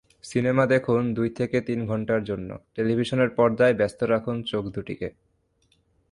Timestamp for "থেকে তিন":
1.29-1.79